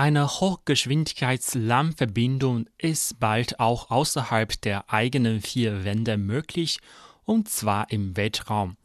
Eine 0.00 0.26
Hochgeschwindigkeits-LAN-Verbindung 0.26 2.66
ist 2.78 3.20
bald 3.20 3.60
auch 3.60 3.90
außerhalb 3.90 4.58
der 4.62 4.90
eigenen 4.90 5.42
vier 5.42 5.84
Wände 5.84 6.16
möglich, 6.16 6.78
und 7.26 7.50
zwar 7.50 7.90
im 7.90 8.16
Weltraum. 8.16 8.78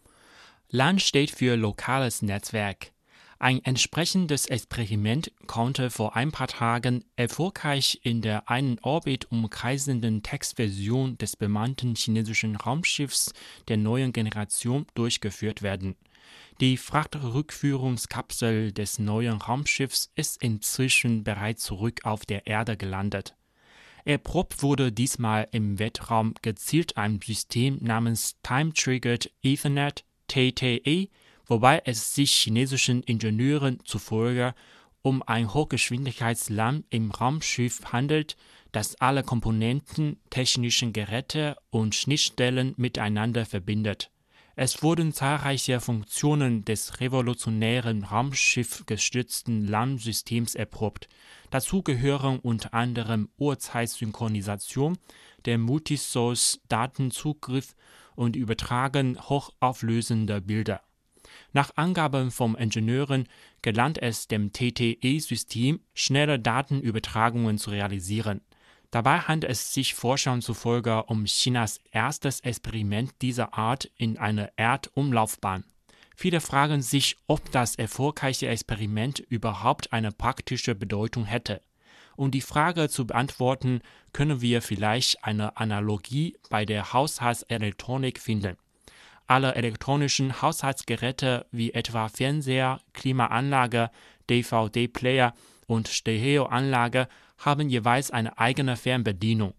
LAN 0.71 0.99
steht 0.99 1.31
für 1.31 1.55
lokales 1.55 2.21
Netzwerk. 2.21 2.91
Ein 3.37 3.63
entsprechendes 3.65 4.45
Experiment 4.45 5.31
konnte 5.45 5.89
vor 5.89 6.15
ein 6.15 6.31
paar 6.31 6.47
Tagen 6.47 7.03
erfolgreich 7.17 7.99
in 8.03 8.21
der 8.21 8.49
einen 8.49 8.79
Orbit 8.79 9.29
umkreisenden 9.29 10.23
Textversion 10.23 11.17
des 11.17 11.35
bemannten 11.35 11.95
chinesischen 11.95 12.55
Raumschiffs 12.55 13.33
der 13.67 13.77
neuen 13.77 14.13
Generation 14.13 14.85
durchgeführt 14.95 15.61
werden. 15.61 15.95
Die 16.61 16.77
Frachtrückführungskapsel 16.77 18.71
des 18.71 18.99
neuen 18.99 19.41
Raumschiffs 19.41 20.11
ist 20.15 20.41
inzwischen 20.41 21.25
bereits 21.25 21.63
zurück 21.63 22.05
auf 22.05 22.25
der 22.25 22.47
Erde 22.47 22.77
gelandet. 22.77 23.35
Erprobt 24.05 24.61
wurde 24.63 24.91
diesmal 24.91 25.47
im 25.51 25.79
Weltraum 25.79 26.35
gezielt 26.41 26.95
ein 26.95 27.19
System 27.21 27.79
namens 27.81 28.37
Time 28.43 28.71
Triggered 28.71 29.31
Ethernet 29.43 30.05
TTE, 30.27 31.09
wobei 31.47 31.81
es 31.85 32.15
sich 32.15 32.31
chinesischen 32.31 33.03
Ingenieuren 33.03 33.79
zufolge 33.85 34.53
um 35.01 35.21
ein 35.21 35.53
Hochgeschwindigkeits-LAN 35.53 36.85
im 36.89 37.11
Raumschiff 37.11 37.91
handelt, 37.91 38.37
das 38.71 38.99
alle 38.99 39.23
Komponenten, 39.23 40.17
technischen 40.29 40.93
Geräte 40.93 41.57
und 41.69 41.93
Schnittstellen 41.93 42.73
miteinander 42.77 43.45
verbindet 43.45 44.09
es 44.57 44.81
wurden 44.81 45.11
zahlreiche 45.11 45.81
Funktionen 45.81 46.63
des 46.63 47.01
revolutionären 47.01 48.05
raumschiffgestützten 48.05 49.67
LAN-Systems 49.67 50.55
erprobt. 50.55 51.09
Dazu 51.49 51.83
gehören 51.83 52.39
unter 52.39 52.73
anderem 52.73 53.27
Uhrzeitsynchronisation, 53.37 54.97
der 55.43 55.57
Multisource-Datenzugriff 55.57 57.75
und 58.15 58.37
Übertragen 58.37 59.19
hochauflösender 59.19 60.39
Bilder. 60.39 60.79
Nach 61.53 61.71
Angaben 61.75 62.31
von 62.31 62.55
Ingenieuren 62.55 63.27
gelang 63.61 63.95
es 63.95 64.27
dem 64.27 64.51
TTE-System, 64.51 65.79
schnelle 65.93 66.39
Datenübertragungen 66.39 67.57
zu 67.57 67.71
realisieren 67.71 68.41
Dabei 68.95 69.19
handelt 69.19 69.51
es 69.51 69.73
sich 69.73 69.93
Forschern 69.93 70.41
zufolge 70.41 71.03
um 71.03 71.25
Chinas 71.25 71.81
erstes 71.91 72.39
Experiment 72.39 73.11
dieser 73.21 73.53
Art 73.53 73.91
in 73.97 74.17
einer 74.17 74.51
Erdumlaufbahn. 74.55 75.65
Viele 76.15 76.39
fragen 76.39 76.81
sich, 76.81 77.17
ob 77.27 77.51
das 77.51 77.75
erfolgreiche 77.75 78.47
Experiment 78.47 79.19
überhaupt 79.19 79.91
eine 79.91 80.13
praktische 80.13 80.75
Bedeutung 80.75 81.25
hätte. 81.25 81.59
Um 82.15 82.31
die 82.31 82.39
Frage 82.39 82.87
zu 82.87 83.05
beantworten, 83.05 83.81
können 84.13 84.39
wir 84.39 84.61
vielleicht 84.61 85.25
eine 85.25 85.57
Analogie 85.57 86.37
bei 86.49 86.63
der 86.65 86.93
Haushaltselektronik 86.93 88.17
finden. 88.17 88.55
Alle 89.27 89.55
elektronischen 89.55 90.41
Haushaltsgeräte 90.41 91.47
wie 91.51 91.73
etwa 91.73 92.09
Fernseher, 92.09 92.79
Klimaanlage, 92.93 93.89
DVD-Player 94.29 95.33
und 95.67 95.87
Stereoanlage 95.87 97.07
haben 97.39 97.69
jeweils 97.69 98.11
eine 98.11 98.37
eigene 98.37 98.75
Fernbedienung. 98.75 99.53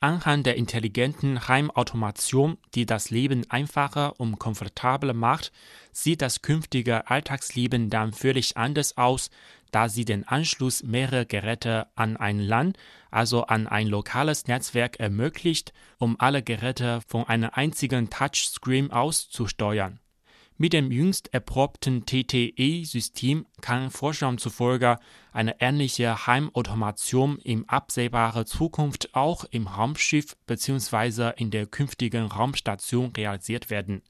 Anhand 0.00 0.46
der 0.46 0.54
intelligenten 0.54 1.48
Heimautomation, 1.48 2.56
die 2.76 2.86
das 2.86 3.10
Leben 3.10 3.50
einfacher 3.50 4.20
und 4.20 4.38
komfortabler 4.38 5.12
macht, 5.12 5.50
sieht 5.90 6.22
das 6.22 6.40
künftige 6.40 7.10
Alltagsleben 7.10 7.90
dann 7.90 8.12
völlig 8.12 8.56
anders 8.56 8.96
aus, 8.96 9.30
da 9.72 9.88
sie 9.88 10.04
den 10.04 10.26
Anschluss 10.26 10.84
mehrerer 10.84 11.24
Geräte 11.24 11.88
an 11.96 12.16
ein 12.16 12.38
LAN, 12.38 12.74
also 13.10 13.46
an 13.46 13.66
ein 13.66 13.88
lokales 13.88 14.46
Netzwerk 14.46 15.00
ermöglicht, 15.00 15.72
um 15.98 16.14
alle 16.20 16.44
Geräte 16.44 17.00
von 17.08 17.26
einem 17.26 17.50
einzigen 17.52 18.08
Touchscreen 18.08 18.92
aus 18.92 19.28
zu 19.28 19.48
steuern. 19.48 19.98
Mit 20.60 20.72
dem 20.72 20.90
jüngst 20.90 21.32
erprobten 21.32 22.04
TTE-System 22.04 23.46
kann 23.60 23.92
Forschern 23.92 24.38
zufolge 24.38 24.98
eine 25.32 25.60
ähnliche 25.60 26.26
Heimautomation 26.26 27.38
in 27.38 27.68
absehbarer 27.68 28.44
Zukunft 28.44 29.14
auch 29.14 29.44
im 29.52 29.68
Raumschiff 29.68 30.36
bzw. 30.48 31.30
in 31.36 31.52
der 31.52 31.66
künftigen 31.66 32.24
Raumstation 32.24 33.12
realisiert 33.16 33.70
werden. 33.70 34.02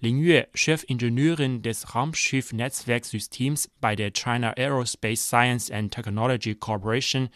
Lin 0.00 0.18
Yue, 0.18 0.46
Chefingenieurin 0.54 1.62
des 1.62 1.94
Raumschiff-Netzwerksystems 1.94 3.70
bei 3.80 3.96
der 3.96 4.10
China 4.12 4.52
Aerospace 4.56 5.26
Science 5.26 5.70
and 5.70 5.92
Technology 5.92 6.54
Corporation, 6.54 7.30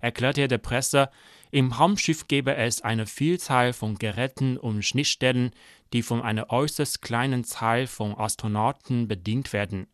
erklärte 0.00 0.48
der 0.48 0.58
Presse, 0.58 1.10
im 1.50 1.72
Raumschiff 1.72 2.26
gäbe 2.26 2.56
es 2.56 2.82
eine 2.82 3.06
Vielzahl 3.06 3.72
von 3.72 3.96
Geräten 3.96 4.56
und 4.56 4.82
Schnittstellen, 4.82 5.52
die 5.92 6.02
von 6.02 6.22
einer 6.22 6.50
äußerst 6.50 7.02
kleinen 7.02 7.44
Zahl 7.44 7.86
von 7.86 8.16
Astronauten 8.16 9.08
bedient 9.08 9.52
werden. 9.52 9.86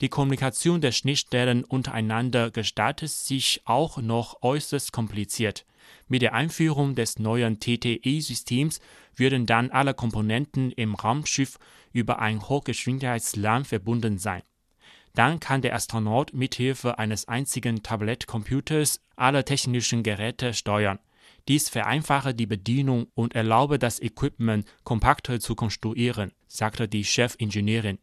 Die 0.00 0.08
Kommunikation 0.08 0.80
der 0.80 0.92
Schnittstellen 0.92 1.64
untereinander 1.64 2.50
gestaltet 2.50 3.10
sich 3.10 3.62
auch 3.64 3.98
noch 3.98 4.42
äußerst 4.42 4.92
kompliziert. 4.92 5.64
Mit 6.08 6.22
der 6.22 6.34
Einführung 6.34 6.94
des 6.94 7.18
neuen 7.18 7.60
TTE-Systems 7.60 8.80
würden 9.16 9.46
dann 9.46 9.70
alle 9.70 9.94
Komponenten 9.94 10.70
im 10.72 10.94
Raumschiff 10.94 11.58
über 11.92 12.18
ein 12.18 12.48
Hochgeschwindigkeits-LAN 12.48 13.64
verbunden 13.64 14.18
sein. 14.18 14.42
Dann 15.14 15.40
kann 15.40 15.62
der 15.62 15.74
Astronaut 15.74 16.32
mithilfe 16.32 16.98
eines 16.98 17.26
einzigen 17.26 17.82
Tablettcomputers 17.82 19.00
alle 19.16 19.44
technischen 19.44 20.02
Geräte 20.02 20.54
steuern. 20.54 20.98
Dies 21.48 21.68
vereinfache 21.68 22.34
die 22.34 22.46
Bedienung 22.46 23.08
und 23.14 23.34
erlaube 23.34 23.78
das 23.78 24.00
Equipment 24.00 24.66
kompakter 24.84 25.40
zu 25.40 25.54
konstruieren, 25.54 26.32
sagte 26.46 26.86
die 26.86 27.04
Chefingenieurin. 27.04 27.98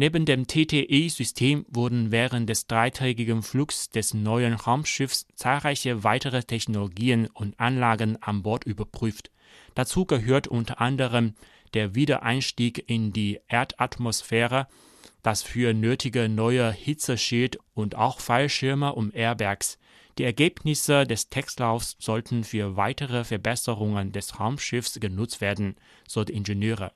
Neben 0.00 0.26
dem 0.26 0.46
TTE-System 0.46 1.66
wurden 1.68 2.12
während 2.12 2.48
des 2.48 2.68
dreitägigen 2.68 3.42
Flugs 3.42 3.90
des 3.90 4.14
neuen 4.14 4.54
Raumschiffs 4.54 5.26
zahlreiche 5.34 6.04
weitere 6.04 6.44
Technologien 6.44 7.26
und 7.26 7.58
Anlagen 7.58 8.16
an 8.22 8.44
Bord 8.44 8.62
überprüft. 8.62 9.32
Dazu 9.74 10.04
gehört 10.04 10.46
unter 10.46 10.80
anderem 10.80 11.34
der 11.74 11.96
Wiedereinstieg 11.96 12.88
in 12.88 13.12
die 13.12 13.40
Erdatmosphäre, 13.48 14.68
das 15.24 15.42
für 15.42 15.74
nötige 15.74 16.28
neue 16.28 16.70
Hitzeschild 16.70 17.58
und 17.74 17.96
auch 17.96 18.20
Fallschirme 18.20 18.94
und 18.94 19.16
Airbags. 19.16 19.80
Die 20.16 20.22
Ergebnisse 20.24 21.08
des 21.08 21.28
Textlaufs 21.28 21.96
sollten 21.98 22.44
für 22.44 22.76
weitere 22.76 23.24
Verbesserungen 23.24 24.12
des 24.12 24.38
Raumschiffs 24.38 25.00
genutzt 25.00 25.40
werden, 25.40 25.74
so 26.06 26.22
die 26.22 26.34
Ingenieure 26.34 26.92